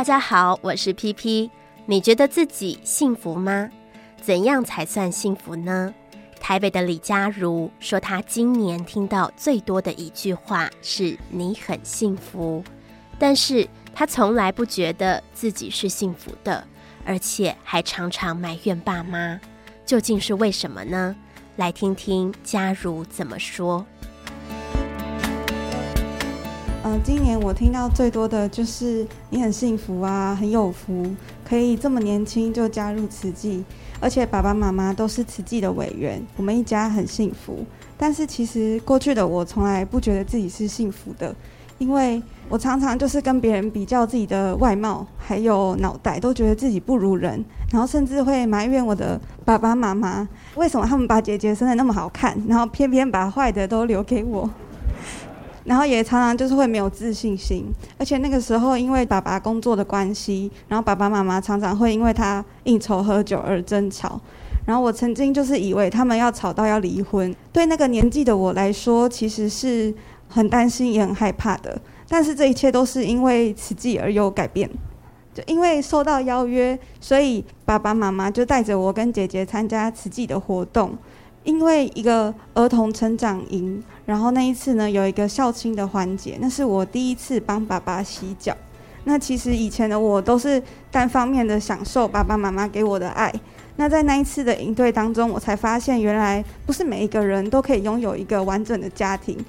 [0.00, 1.50] 大家好，我是 PP。
[1.84, 3.68] 你觉得自己幸福吗？
[4.22, 5.94] 怎样才算幸福呢？
[6.40, 12.64] 台北的李佳如说，她今年听到最多的一句话是“你很幸福”，
[13.20, 16.66] 但是她从来不觉得自己是幸福的，
[17.04, 19.38] 而且还常常埋怨爸妈。
[19.84, 21.14] 究竟是为什么呢？
[21.56, 23.84] 来听听佳如怎么说。
[26.92, 31.06] 嗯、今年我听到最多的就是你很幸福啊，很有福，
[31.48, 33.64] 可以这么年轻就加入慈济，
[34.00, 37.64] 而且爸爸妈妈都是慈济的委员，我们一家很幸福。
[37.96, 41.32] 但是其实过去的我从来不觉得自己是幸福的，
[41.78, 54.50] 因为我常常就是跟别人比较自己的外貌，还有脑袋，都觉得自己不如人，然后甚至会埋怨我的爸爸妈妈，为什么他们把姐姐生得那么好看，然后偏偏把坏的都留给我。
[55.64, 57.66] 然后也常常就是会没有自信心，
[57.98, 64.20] 而且那个时候因为爸爸工作的关系，然后爸爸妈妈常常会因为他应酬喝酒而争吵。
[64.66, 69.92] 然后我曾经就是以为他们要吵到要离婚，对那个年纪的我来说，其实是
[70.28, 71.80] 很担心也很害怕的。
[72.08, 74.68] 但是这一切都是因为慈济而有改变，
[75.34, 80.96] 就因为受到邀约，所以爸爸妈妈就带着我跟姐姐参加慈济的活动。
[81.44, 88.56] 因为一个儿童成长营，然后那一次呢，有一个孝亲的环节，那是我第一次帮爸爸洗脚。
[89.04, 93.32] 那其实以前的我都是单方面的享受爸爸妈妈给我的爱。
[93.76, 99.42] 那在那一次的营队当中，我才发现原来不是每一个人都可以拥有一个完整的家庭。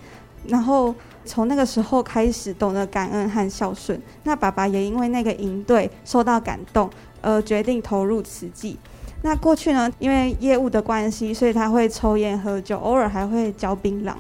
[0.48, 0.96] 然后
[1.26, 4.02] 从那个时候开始懂得感恩和孝顺。
[4.24, 6.90] 那爸爸也因为那个营队受到感动，
[7.22, 8.78] 而决定投入慈济。
[9.24, 14.16] 那过去呢，因为业务的关系，所以他会抽烟喝酒，偶尔还会嚼槟榔。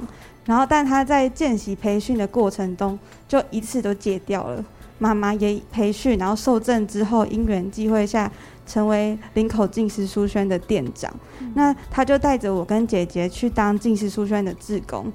[0.45, 4.63] 然后，但他在见习培训的过程中，就一次都戒掉了。
[4.97, 8.31] 妈妈也培训，然后受证之后，因缘际会下，
[8.67, 11.11] 成为林口近视书轩的店长。
[11.55, 15.11] 那他就带着我跟姐姐去当近视书轩的志工。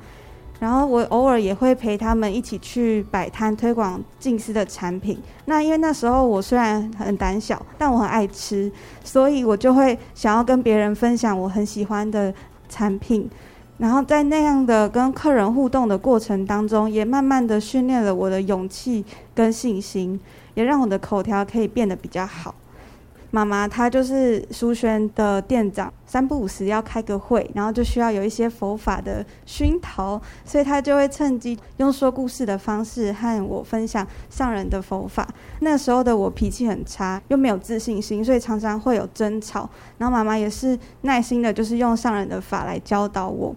[0.58, 5.20] 然后我偶尔也会陪他们一起去摆摊推广静思的产品。
[5.44, 8.70] 那因为那时候我虽然很胆小，但我很爱吃，
[9.04, 12.32] 所以我就会想要跟别人分享我很喜欢的
[12.68, 13.28] 产品。
[13.78, 20.18] 然后在那样的跟客人互动的过程当中，也慢慢的训练了我的勇气跟信心，
[20.54, 22.54] 也让我的口条可以变得比较好。
[23.30, 35.26] 妈妈她就是书轩的店长，三不五时要开个会，然后就需要有一些佛法的熏陶，所以她就会趁机用说故事的方式和我分享上人的佛法。
[35.60, 39.68] 那时候的我脾气很差，又没有自信心，所以常常会有争吵。
[39.98, 43.54] 然后妈妈也是耐心的，就是用上人的法来教导我。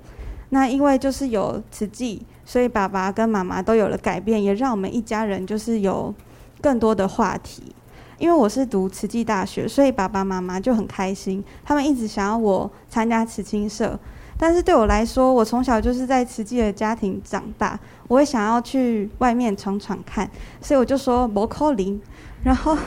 [0.49, 6.13] 那因为就是有慈济，所以爸爸跟妈妈都有了改变，也让我们一家人就是有
[6.59, 7.75] 更多的话题。
[8.19, 11.43] 因为我是读慈济大学，所以爸爸妈妈就很开心。
[11.65, 13.97] 他们一直想要我参加慈青社，
[14.37, 20.29] 但是对我来说，我从小就是在慈济的家庭长大，我也想要去外面闯闯看，
[20.61, 21.99] 所以我就说摩扣零。
[22.43, 22.77] 然后。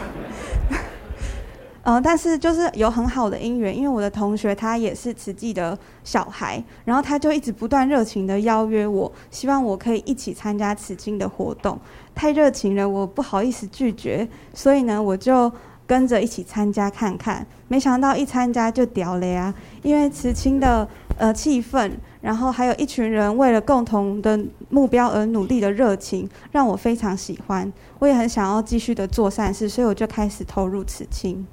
[1.84, 11.76] 嗯，但是就是有很好的姻缘，因为我的同学他也是慈济的小孩，然后他就一直不断热情的邀约我，希望我可以一起参加慈青的活动。
[12.15, 15.50] 太热情了，我不好意思拒绝，所以呢，我就
[15.84, 17.44] 跟着一起参加看看。
[17.66, 20.87] 没想到一参加就屌了呀，因为慈青的
[21.18, 21.90] 呃气氛，
[22.20, 24.38] 然后还有一群人为了共同的
[24.70, 27.70] 目标而努力的热情，让我非常喜欢。
[27.98, 31.46] 我也很想要继续的做善事，所以我就开始投入此青。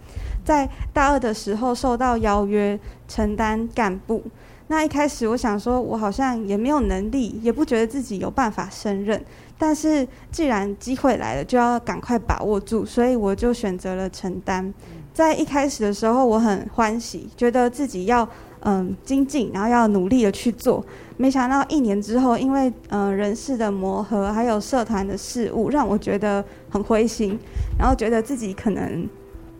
[0.43, 4.23] 在大二的时候受到邀约承担干部，
[4.67, 9.23] 那一开始我想说，我好像也没有能力，也不觉得自己有办法胜任。
[9.57, 14.73] 但是既然机会来了，就要赶快把握住，所以我就选择了承担。
[15.13, 18.27] 在一开始的时候，我很欢喜，觉得自己要
[18.61, 20.85] 嗯精进，然后要努力的去做。
[21.17, 27.37] 没想到一年之后，因为嗯人事的磨合，还有社团的事务，让我觉得很灰心，
[27.77, 29.07] 然后觉得自己可能。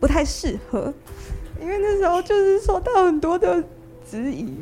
[0.00, 0.90] 不太适合，
[1.60, 3.62] 因为那时候就是受到很多的
[4.10, 4.54] 质疑，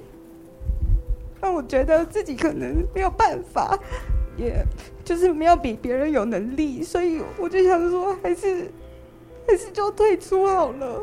[1.41, 3.79] 让我觉得自己可能没有办法，
[4.37, 4.67] 也
[5.05, 8.69] 就是没有比别人有能力，所以我就想说，还是
[9.47, 11.03] 还是就退出好了。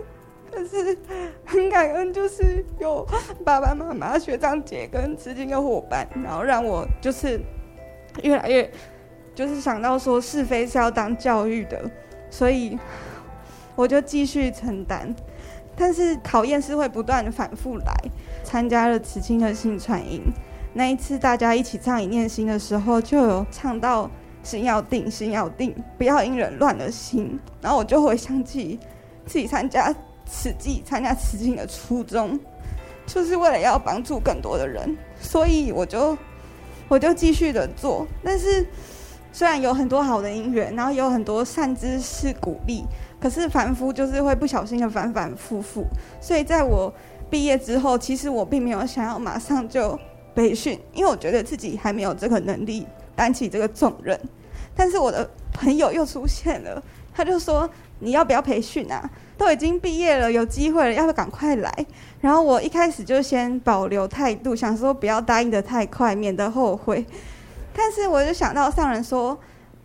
[0.55, 0.97] 但是
[1.43, 3.05] 很感恩，就是有
[3.43, 7.39] 爸爸妈妈、学长姐跟慈青的伙伴，然后让我就是
[8.23, 8.71] 越来越
[9.35, 11.81] 就是想到说是非是要当教育的，
[12.29, 12.79] 所以。
[13.77, 15.13] 我就继续承担，
[15.75, 17.93] 但是考验是会不断的反复来。
[18.41, 20.23] 参加了慈青的新传营，
[20.71, 24.09] 那一次大家一起唱《一念心》的时候，就有唱到
[24.41, 27.37] 心要定，心要定，不要因人乱了心。
[27.59, 28.79] 然后我就回想起
[29.25, 29.93] 自己参加
[30.25, 32.39] 此际、参加慈济的初衷，
[33.05, 36.17] 就是为了要帮助更多的人，所以我就
[36.87, 38.05] 我就继续的做。
[38.23, 38.65] 但是
[39.31, 42.83] 虽然有很多好的姻缘，然后有很多善知识鼓励，
[43.19, 45.85] 可是凡夫就是会不小心的反反复复。
[46.19, 46.93] 所以在我
[47.29, 49.99] 毕业之后，其实我并没有想要马上就
[50.33, 52.85] 培训，因为我觉得自己还没有这个能力。
[53.17, 54.19] 担起这个重任，
[54.75, 56.83] 但是我的朋友又出现了，
[57.13, 57.69] 他就说
[57.99, 59.09] ：“你要不要培训啊？
[59.37, 61.85] 都已经毕业了，有机会了，要不要赶快来？”
[62.21, 67.05] 然后我一开始就先保留态度，想说不要答应得太快，免得后悔。
[67.73, 69.37] 但是我就想到上人说，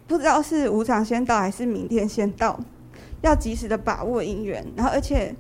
[0.07, 2.59] 不知道是无常先到还是明天先到，
[3.23, 4.65] 要及时的把握因缘。
[4.77, 5.35] 然后而且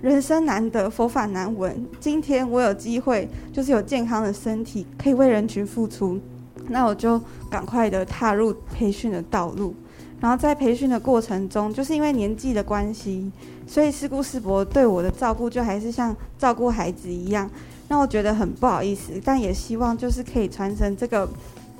[0.00, 6.20] 人生难得，佛法难闻，今天我有机会，就是有健康的身体，可以为人群付出。
[6.68, 7.20] 那我就
[7.50, 9.74] 赶快的踏入培训的道路，
[10.20, 13.30] 然后在培训的过程中，就是因为年纪的关系，
[13.66, 17.50] 所以师姑师伯对我的照顾就还是像照顾孩子一样，
[17.88, 19.20] 让我觉得很不好意思。
[19.24, 21.28] 但也希望就是可以传承这个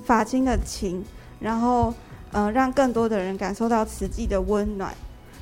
[0.04, 1.04] 法亲的情，
[1.40, 1.92] 然后
[2.32, 4.92] 嗯、让更多的人感受到慈济的温暖。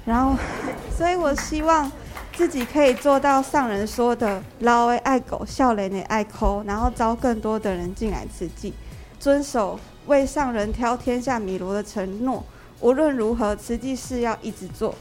[0.04, 0.36] 然后，
[0.96, 1.90] 所以我希望
[2.34, 8.72] 自己可以做到上人说的“老爱狗，笑脸的爱抠”，然后招更多的人进来慈济。
[9.18, 12.44] 遵守为上人挑天下米罗的承诺，
[12.84, 14.94] 无论如何，慈济事要一直做。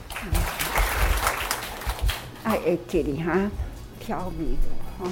[2.43, 3.51] 爱会给你哈
[3.99, 4.55] 挑米
[4.99, 5.11] 罗哈。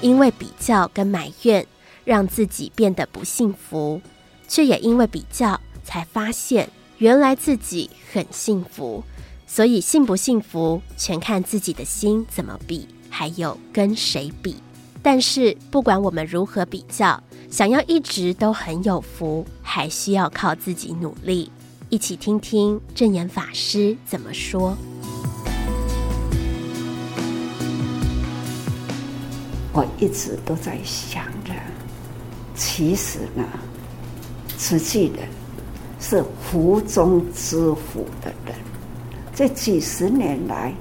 [0.00, 1.66] 因为比较跟埋怨，
[2.04, 4.00] 让自己变得不幸福，
[4.46, 9.02] 却也因为比较，才发现原来自己很幸福。
[9.44, 14.62] 所以幸不幸福，全看自己的心怎么比，还有跟谁比。
[15.02, 21.50] 但是，不管我们如何比较，想要一直都很有福，还需要靠自己努力。
[21.88, 24.76] 一起听听证严法师怎么说。
[29.72, 31.52] 我一直都在想着，
[32.54, 33.44] 其实呢，
[34.58, 35.18] 实际的
[35.98, 38.54] 是福中之福的人。
[39.34, 40.74] 这几十年来，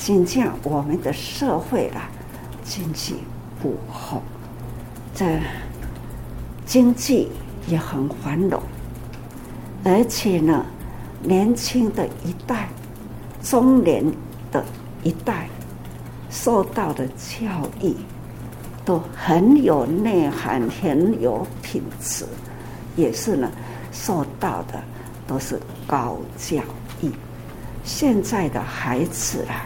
[0.00, 0.26] 经
[0.62, 2.10] 过我们的社会啦，
[2.64, 3.14] 经济。
[3.64, 4.20] 不好，
[5.14, 5.24] 这
[6.66, 7.30] 经济
[7.66, 8.62] 也很繁荣，
[9.82, 10.66] 而且呢，
[11.22, 12.68] 年轻的一代、
[13.42, 14.04] 中年
[14.52, 14.62] 的
[15.02, 15.48] 一代
[16.28, 17.46] 受到的教
[17.80, 17.96] 育
[18.84, 22.26] 都很有内涵、很有品质，
[22.96, 23.50] 也是呢，
[23.90, 24.78] 受到的
[25.26, 26.58] 都是高教
[27.00, 27.10] 育。
[27.82, 29.64] 现在的孩子啊，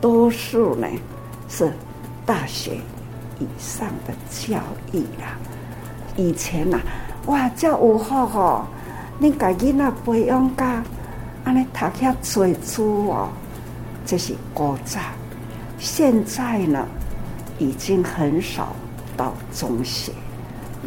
[0.00, 0.86] 多数呢
[1.48, 1.72] 是
[2.24, 2.78] 大学。
[3.42, 4.60] 以上的教
[4.92, 5.36] 育啦，
[6.16, 6.82] 以前呐、啊，
[7.26, 8.64] 哇，这有好吼，
[9.18, 10.82] 你家囡仔培养家，
[11.44, 13.28] 安尼读遐最初哦，
[14.06, 15.00] 这是古早。
[15.78, 16.86] 现在呢，
[17.58, 18.68] 已经很少
[19.16, 20.12] 到中学，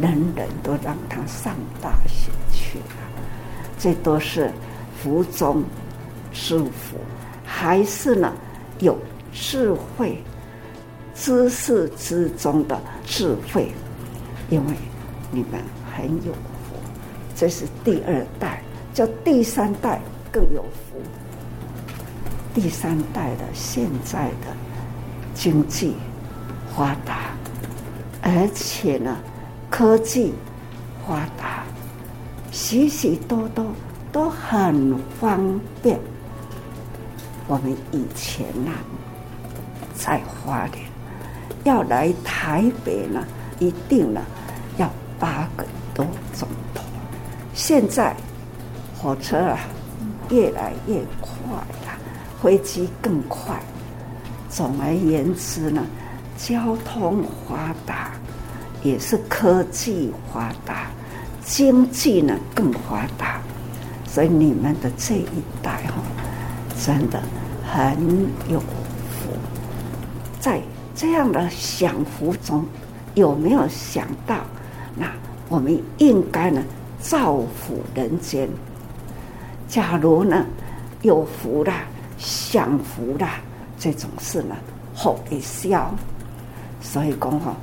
[0.00, 2.84] 人人都让他上大学去了。
[3.78, 4.50] 这都是
[5.02, 5.62] 福中
[6.32, 6.96] 之福，
[7.44, 8.32] 还是呢
[8.78, 8.96] 有
[9.32, 10.22] 智慧。
[11.18, 13.72] 知识之中的智慧，
[14.50, 14.72] 因为
[15.30, 15.60] 你们
[15.96, 16.76] 很有福，
[17.34, 18.62] 这是第二代，
[18.92, 20.00] 叫第三代
[20.30, 21.00] 更有福。
[22.54, 24.54] 第三代的现在的
[25.34, 25.94] 经济
[26.76, 27.30] 发达，
[28.22, 29.16] 而且呢，
[29.70, 30.34] 科技
[31.06, 31.64] 发达，
[32.52, 33.66] 许许多多
[34.12, 35.98] 都很方便。
[37.48, 38.70] 我们以前呢，
[39.94, 40.95] 在花莲。
[41.66, 43.24] 要来台北呢，
[43.58, 44.20] 一定呢
[44.78, 46.84] 要八个多钟头。
[47.54, 48.14] 现在
[48.96, 49.58] 火车啊
[50.30, 51.32] 越来越快
[51.84, 51.98] 了，
[52.40, 53.60] 飞机更快。
[54.48, 55.84] 总而言之呢，
[56.38, 58.12] 交通发达
[58.84, 60.86] 也是科技发达，
[61.44, 63.40] 经济呢更发达。
[64.06, 65.94] 所以你们的这一代哈，
[66.80, 67.20] 真的
[67.64, 67.98] 很
[68.48, 69.30] 有福，
[70.38, 70.62] 在。
[70.96, 72.64] 这样的享福中，
[73.14, 74.38] 有没有想到？
[74.96, 75.06] 那
[75.50, 76.62] 我们应该呢，
[76.98, 78.48] 造福人间。
[79.68, 80.46] 假如呢，
[81.02, 81.84] 有福啦，
[82.16, 83.32] 享福啦，
[83.78, 84.56] 这种事呢，
[84.94, 85.94] 好一消。
[86.80, 87.54] 所以讲哈，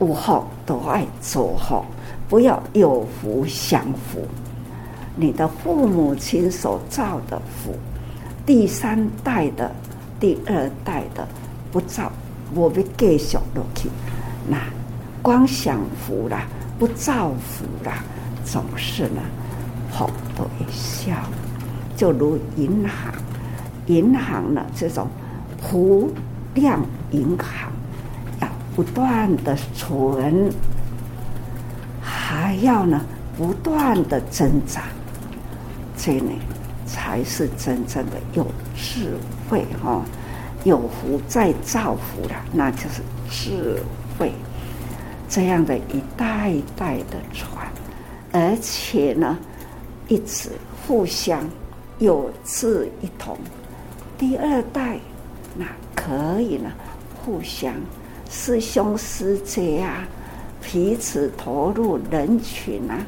[0.00, 1.84] 有福都爱做好，
[2.30, 4.26] 不要有福享福。
[5.16, 7.74] 你的父母亲所造的福，
[8.46, 9.70] 第三代的、
[10.18, 11.28] 第二代的
[11.70, 12.10] 不造。
[12.54, 13.88] 我们继续落去，
[14.48, 14.58] 那
[15.22, 16.46] 光享福啦，
[16.78, 18.02] 不造福啦，
[18.44, 19.22] 总是呢，
[19.90, 21.12] 福都会消。
[21.96, 23.14] 就如银行，
[23.86, 25.06] 银行呢这种
[25.72, 26.10] 无
[26.54, 26.80] 量
[27.10, 27.70] 银行，
[28.40, 30.50] 要不断的存，
[32.00, 33.00] 还要呢
[33.36, 34.82] 不断的增长，
[35.96, 36.32] 这呢
[36.86, 39.16] 才是真正的有智
[39.48, 40.02] 慧哈。
[40.64, 43.82] 有福再造福了，那就是智
[44.18, 44.32] 慧。
[45.28, 47.70] 这样的一代一代的传，
[48.32, 49.38] 而且呢，
[50.08, 50.50] 一直
[50.86, 51.48] 互相
[52.00, 53.38] 有志一同。
[54.18, 54.98] 第二代
[55.56, 55.64] 那
[55.94, 56.72] 可以呢，
[57.14, 57.72] 互相
[58.28, 60.06] 师兄师姐啊，
[60.60, 62.98] 彼此投入人群啊，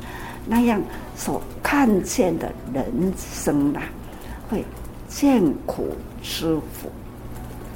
[0.46, 0.80] 那样
[1.16, 3.82] 所看见的人生啊，
[4.48, 4.64] 会
[5.08, 5.88] 见苦
[6.22, 6.88] 知福。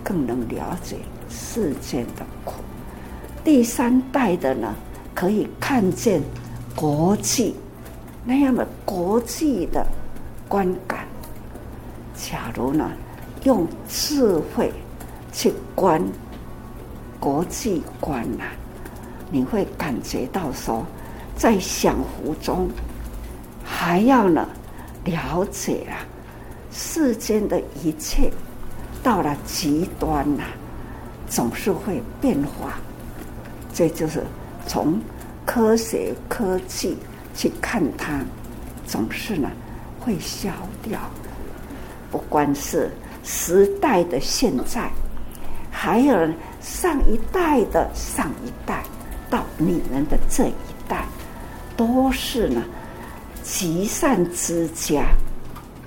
[0.07, 0.99] 更能了解
[1.29, 2.55] 世间的苦。
[3.43, 4.73] 第三代的呢，
[5.13, 6.23] 可以看见
[6.77, 7.57] 国际
[8.25, 9.85] 那样的国际的
[10.47, 11.05] 观感。
[12.15, 12.89] 假如呢，
[13.43, 14.73] 用智慧
[15.33, 16.01] 去观
[17.19, 18.45] 国际观呐，
[19.29, 20.87] 你会感觉到说，
[21.37, 22.69] 在享福中，
[23.65, 24.49] 还要呢
[25.05, 26.07] 了解啊
[26.71, 28.31] 世间的一切。
[29.07, 30.43] 到了极端呐，
[31.29, 32.73] 总是会变化。
[33.73, 34.25] 这就是
[34.67, 35.01] 从
[35.45, 36.99] 科学科技
[37.33, 38.19] 去看它，
[38.85, 39.49] 总是呢
[40.01, 40.51] 会消
[40.83, 40.99] 掉。
[42.11, 42.91] 不管是
[43.23, 44.91] 时代的现在，
[45.71, 46.29] 还有
[46.61, 48.83] 上一代的上一代，
[49.31, 50.55] 到你们的这一
[50.89, 51.05] 代，
[51.77, 52.61] 都是呢
[53.45, 55.05] 积善之家，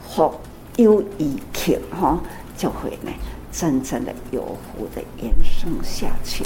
[0.08, 0.34] 福
[0.78, 2.18] 有余庆哈。
[2.60, 3.12] 就会呢，
[3.54, 6.44] 真正的有福的延伸下去，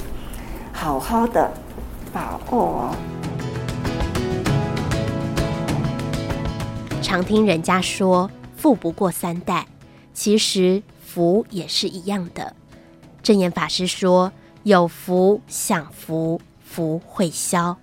[0.72, 1.52] 好好的
[2.12, 2.96] 把握哦。
[7.02, 9.66] 常听人家说“富不过三代”，
[10.14, 12.54] 其实福也是一样的。
[13.20, 17.76] 证严法师说：“有福享福，福会消，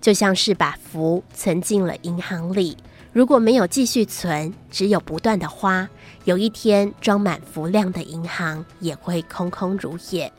[0.00, 2.78] 就像是把福存进了银行里。”
[3.14, 5.88] 如果没有继续存，只有不断的花，
[6.24, 10.30] 有一天装满福量的银行也会空空如也。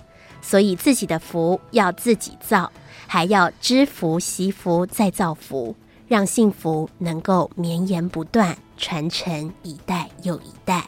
[0.41, 2.70] 所以自己的福要自己造，
[3.08, 5.74] 还要知福惜福再造福，
[6.10, 10.84] 让幸福能够绵延不断，传承一代又一代。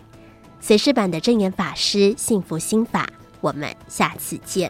[0.59, 3.07] 随师版的证严法师幸福心法，
[3.39, 4.69] 我们下次见。